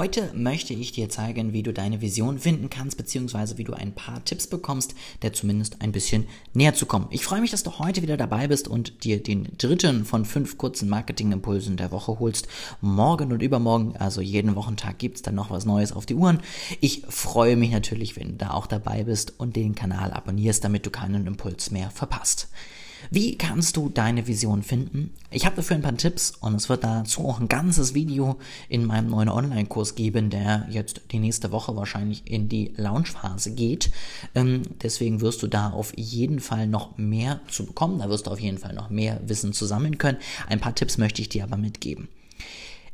[0.00, 3.94] Heute möchte ich dir zeigen, wie du deine Vision finden kannst, beziehungsweise wie du ein
[3.94, 7.08] paar Tipps bekommst, der zumindest ein bisschen näher zu kommen.
[7.10, 10.56] Ich freue mich, dass du heute wieder dabei bist und dir den dritten von fünf
[10.56, 12.48] kurzen Marketingimpulsen der Woche holst.
[12.80, 16.40] Morgen und übermorgen, also jeden Wochentag, gibt es dann noch was Neues auf die Uhren.
[16.80, 20.86] Ich freue mich natürlich, wenn du da auch dabei bist und den Kanal abonnierst, damit
[20.86, 22.48] du keinen Impuls mehr verpasst.
[23.10, 25.14] Wie kannst du deine Vision finden?
[25.30, 28.84] Ich habe dafür ein paar Tipps und es wird dazu auch ein ganzes Video in
[28.84, 33.90] meinem neuen Online-Kurs geben, der jetzt die nächste Woche wahrscheinlich in die Launchphase geht.
[34.34, 38.00] Ähm, deswegen wirst du da auf jeden Fall noch mehr zu bekommen.
[38.00, 40.18] Da wirst du auf jeden Fall noch mehr Wissen zusammen können.
[40.48, 42.08] Ein paar Tipps möchte ich dir aber mitgeben.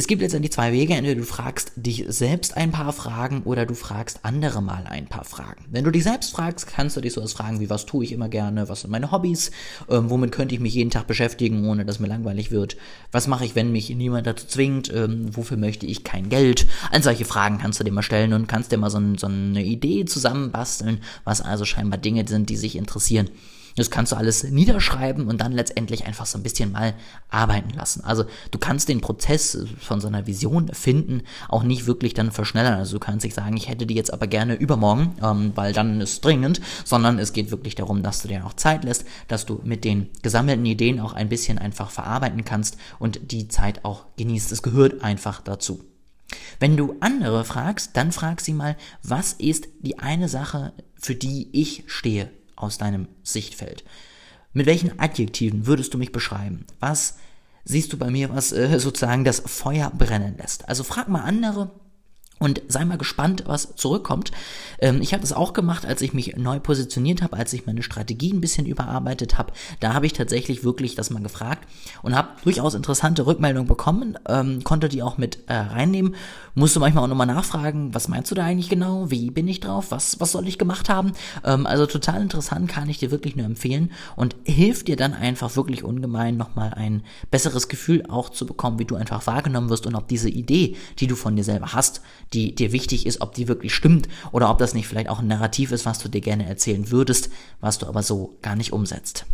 [0.00, 0.94] Es gibt letztendlich zwei Wege.
[0.94, 5.26] Entweder du fragst dich selbst ein paar Fragen oder du fragst andere mal ein paar
[5.26, 5.66] Fragen.
[5.68, 8.12] Wenn du dich selbst fragst, kannst du dich so sowas fragen wie, was tue ich
[8.12, 9.50] immer gerne, was sind meine Hobbys,
[9.90, 12.78] ähm, womit könnte ich mich jeden Tag beschäftigen, ohne dass mir langweilig wird,
[13.12, 16.66] was mache ich, wenn mich niemand dazu zwingt, ähm, wofür möchte ich kein Geld.
[16.90, 19.62] All solche Fragen kannst du dir mal stellen und kannst dir mal so, so eine
[19.62, 23.28] Idee zusammenbasteln, was also scheinbar Dinge sind, die sich interessieren.
[23.80, 26.92] Das kannst du alles niederschreiben und dann letztendlich einfach so ein bisschen mal
[27.30, 28.04] arbeiten lassen.
[28.04, 32.74] Also du kannst den Prozess von so einer Vision finden auch nicht wirklich dann verschnellern.
[32.74, 36.02] Also du kannst nicht sagen, ich hätte die jetzt aber gerne übermorgen, ähm, weil dann
[36.02, 39.62] ist dringend, sondern es geht wirklich darum, dass du dir auch Zeit lässt, dass du
[39.64, 44.52] mit den gesammelten Ideen auch ein bisschen einfach verarbeiten kannst und die Zeit auch genießt.
[44.52, 45.82] Es gehört einfach dazu.
[46.58, 51.48] Wenn du andere fragst, dann frag sie mal, was ist die eine Sache, für die
[51.52, 52.30] ich stehe?
[52.62, 53.84] Aus deinem Sichtfeld.
[54.52, 56.66] Mit welchen Adjektiven würdest du mich beschreiben?
[56.80, 57.16] Was
[57.64, 60.68] siehst du bei mir, was äh, sozusagen das Feuer brennen lässt?
[60.68, 61.70] Also frag mal andere,
[62.40, 64.32] und sei mal gespannt, was zurückkommt.
[64.80, 67.82] Ähm, ich habe das auch gemacht, als ich mich neu positioniert habe, als ich meine
[67.82, 69.52] Strategie ein bisschen überarbeitet habe.
[69.78, 71.68] Da habe ich tatsächlich wirklich das mal gefragt
[72.02, 76.14] und habe durchaus interessante Rückmeldungen bekommen, ähm, konnte die auch mit äh, reinnehmen.
[76.54, 79.10] Musste manchmal auch nochmal nachfragen, was meinst du da eigentlich genau?
[79.10, 79.90] Wie bin ich drauf?
[79.90, 81.12] Was, was soll ich gemacht haben?
[81.44, 85.56] Ähm, also total interessant, kann ich dir wirklich nur empfehlen und hilft dir dann einfach
[85.56, 89.94] wirklich ungemein nochmal ein besseres Gefühl auch zu bekommen, wie du einfach wahrgenommen wirst und
[89.94, 92.00] ob diese Idee, die du von dir selber hast,
[92.32, 95.26] die dir wichtig ist, ob die wirklich stimmt oder ob das nicht vielleicht auch ein
[95.26, 97.30] Narrativ ist, was du dir gerne erzählen würdest,
[97.60, 99.26] was du aber so gar nicht umsetzt.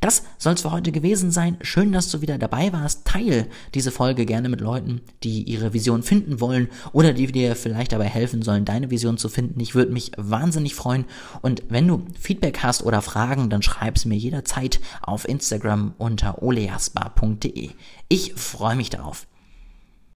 [0.00, 1.56] Das soll es für heute gewesen sein.
[1.62, 3.06] Schön, dass du wieder dabei warst.
[3.06, 7.92] Teil diese Folge gerne mit Leuten, die ihre Vision finden wollen oder die dir vielleicht
[7.92, 9.60] dabei helfen sollen, deine Vision zu finden.
[9.60, 11.04] Ich würde mich wahnsinnig freuen.
[11.42, 16.42] Und wenn du Feedback hast oder Fragen, dann schreib es mir jederzeit auf Instagram unter
[16.42, 17.70] oleasbar.de.
[18.08, 19.26] Ich freue mich darauf.